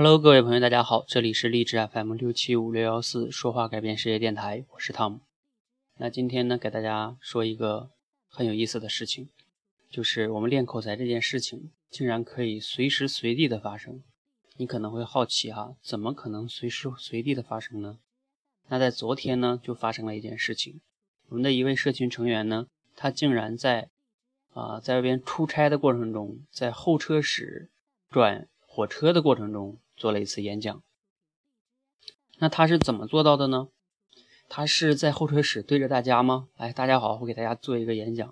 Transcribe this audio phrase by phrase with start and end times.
[0.00, 5.18] Hello，各位朋友，大家好，这里是励志 FM 六七五六幺四说话改变世界电台，我是汤姆。
[5.96, 7.90] 那今天呢，给大家说一个
[8.28, 9.28] 很有意思的事情，
[9.90, 14.00] 就是我们练口才这件事情，竟然可以随时随地的发生。
[14.56, 17.98] 你可能会好奇哈，怎么可能随时随地的发生呢？
[18.68, 20.80] 那在昨天呢，就发生了一件事情，
[21.30, 23.88] 我们的一位社群成员呢，他竟然在
[24.54, 27.68] 啊在外边出差的过程中，在候车室
[28.08, 28.46] 转。
[28.70, 30.82] 火车的过程中做了一次演讲，
[32.38, 33.68] 那他是怎么做到的呢？
[34.48, 36.48] 他是在候车室对着大家吗？
[36.56, 38.28] 哎，大家好，我给大家做一个演讲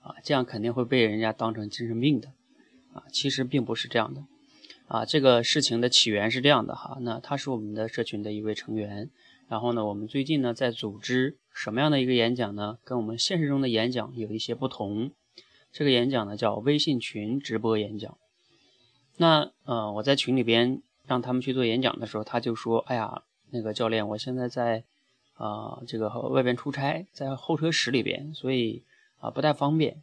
[0.00, 2.28] 啊，这样肯定会被人家当成精神病的
[2.94, 3.02] 啊。
[3.12, 4.24] 其实并不是这样的
[4.86, 6.98] 啊，这个事情的起源是这样的哈。
[7.00, 9.10] 那他是我们的社群的一位成员，
[9.48, 12.78] 然后呢，我们最近呢在组织什么样的一个演讲呢？
[12.84, 15.10] 跟我们现实中的演讲有一些不同。
[15.72, 18.16] 这个演讲呢叫微信群直播演讲。
[19.16, 24.84] 那呃，我在群里边让他们去做演讲的时候，他就说：“哎呀，那个教练，我现在在
[25.34, 28.84] 啊这个外边出差，在候车室里边，所以
[29.18, 30.00] 啊不太方便。”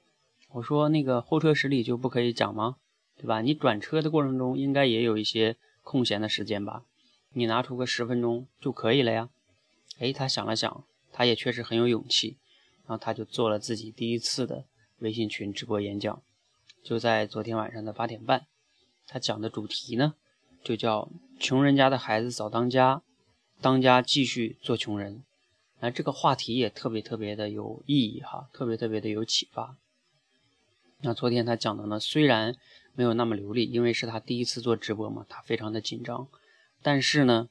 [0.52, 2.76] 我说：“那个候车室里就不可以讲吗？
[3.16, 3.40] 对吧？
[3.40, 6.84] 你转车的过程中应该也有一些空闲的时间吧？
[7.32, 9.30] 你拿出个十分钟就可以了呀。”
[10.00, 12.36] 哎，他想了想，他也确实很有勇气，
[12.86, 14.66] 然后他就做了自己第一次的
[15.00, 16.22] 微信群直播演讲，
[16.84, 18.46] 就在昨天晚上的八点半。
[19.08, 20.16] 他讲的主题呢，
[20.64, 23.02] 就叫“穷人家的孩子早当家，
[23.62, 25.24] 当家继续做穷人”。
[25.80, 29.78] 那这个话题也特别特别的有意义哈，特别特别的有启发。
[31.02, 32.56] 那昨天他讲的呢，虽然
[32.96, 36.28] 没有那么流利，因为是他第一次做直播嘛，他非常的紧张。
[36.82, 37.48] 但是呢，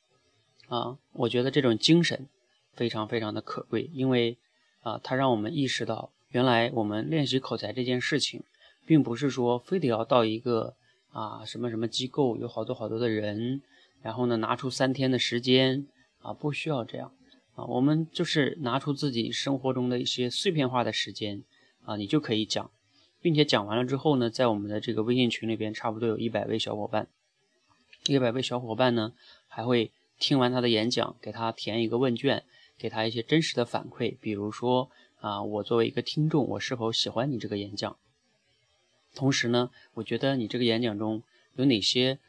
[0.69, 2.29] 啊，我觉得这种精神
[2.75, 4.37] 非常非常的可贵，因为
[4.83, 8.43] 啊，他让我们意识到，原来我们练习口才这件事情，
[8.85, 10.75] 并不是说非得要到一个。
[11.17, 13.63] 啊，什么什么机构有好多好多的人，
[14.03, 15.87] 然后呢，拿出三天的时间
[16.21, 17.11] 啊，不需要这样
[17.55, 21.43] 啊，我们就是拿出自己生活中的一些碎片化的时间
[21.87, 22.71] 啊，你就可以讲，
[23.23, 27.09] 并且讲完了之后呢，在我们的这个微信群里边，差不多有一百位小伙伴，
[28.09, 29.15] 一百位小伙伴呢，
[29.49, 32.45] 还会听完他的演讲，给他填一个问卷，
[32.77, 34.91] 给他一些真实的反馈，比如说
[35.21, 37.97] 啊，我作为一个听众，我是否喜欢你这个演讲？
[39.17, 41.25] 同时呢，我觉得你这个演讲中
[41.57, 42.21] 有哪些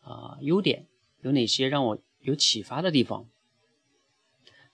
[0.00, 0.86] 啊优点，
[1.20, 3.26] 有哪些让我有启发的地方？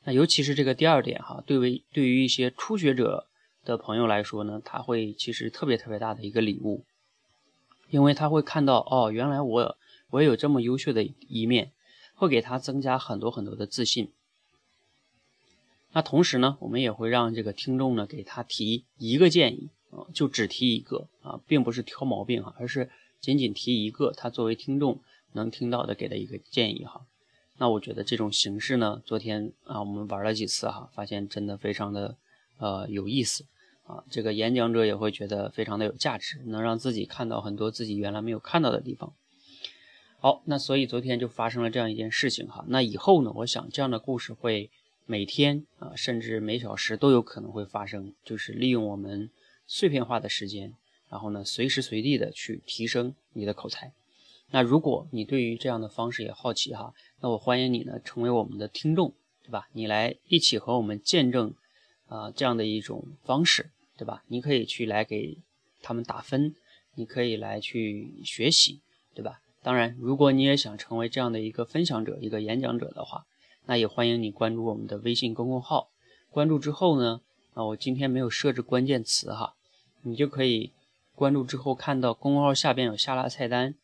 [0.05, 3.27] 那尤其是这个第二点哈，对为对于一些初学者
[3.65, 6.85] 的朋友来说呢，他会其实特别特别大的一个礼物，
[7.89, 9.79] 因为他会看到哦，原来我
[10.11, 11.73] 我也有这么优秀的一面，
[12.15, 14.11] 会给他增加很多很多的自信。
[15.93, 19.71] 那同时呢，我们也会让这个听众呢给他提一个建议。
[19.93, 24.99] 啊，就只提一个啊，并不是挑毛病哈，而是仅仅提一个他作为听众
[25.35, 27.07] 能听到的给的一个建议哈。
[27.59, 32.17] 那我觉得这种形式呢，昨天啊我们玩了几次哈，发现真的非常的
[32.57, 33.45] 呃有意思
[33.85, 39.13] 啊，这个演讲者也会觉得非常的有价值，能让自己看到很多自己原来没有看到的地方。
[40.19, 42.65] 好，那所以昨天就发生了这样一件事情哈。
[42.69, 44.71] 那以后呢，我想这样的故事会
[45.05, 49.31] 每天啊，甚至每小时都有可能会发生，就是利用我们。
[49.75, 50.75] 碎片化的时间，
[51.09, 53.95] 然后呢，随时随地的去提升你的口才。
[54.51, 59.71] 那如果你对于这样的方式也好奇哈，那我欢迎你呢成为我们的听众，对吧？
[59.73, 61.55] 你来一起和我们见证
[62.07, 64.23] 啊这样的一种方式，对吧？
[64.27, 65.39] 你可以去来给
[65.81, 66.55] 他们打分，
[66.97, 68.83] 你可以来去学习，
[69.15, 69.41] 对吧？
[69.63, 73.25] 当然，如果你也想成为这样的一个分享者、一个演讲者的话，
[73.65, 75.89] 那也欢迎你关注我们的微信公众号。
[76.29, 77.23] 关注之后呢，
[77.55, 79.55] 啊，我今天没有设置关键词哈。
[80.03, 80.73] 你就可以
[81.15, 83.75] 关注之后看到公众号下边有下拉菜单，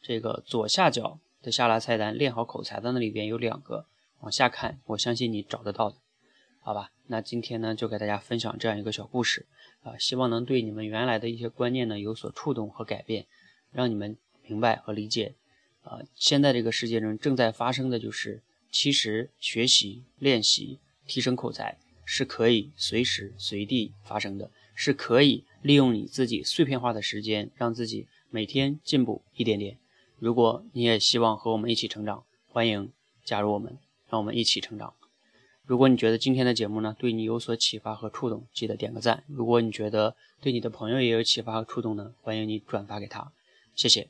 [0.00, 3.86] 这个左下角的下拉菜单练好口才的那里边有两个，
[4.20, 5.96] 往下看，我相信你找得到的，
[6.60, 6.92] 好吧？
[7.08, 9.46] 那今天呢就给大家分享这样一个小故事
[9.82, 13.26] 啊，希望能对你们原来的一些观念呢有所触动和改变，
[13.72, 15.34] 让你们明白和理解
[15.82, 25.44] 啊，现在这个世界中正在发生的就是，其实学习、练习、提升口才是可以随时随地发生的，是可以。
[25.64, 29.78] 利用你自己碎片化的时间，让自己每天进步一点点。
[30.18, 32.92] 如果你也希望和我们一起成长，欢迎
[33.24, 33.78] 加入我们，
[34.10, 34.92] 让我们一起成长。
[35.64, 39.24] 如果你觉得今天的节目呢对你有所启发和触动，记得点个赞。
[39.26, 43.32] 如果你觉得对你的朋友也有启发和触动呢，欢迎你转发给他。
[43.74, 44.08] 谢谢。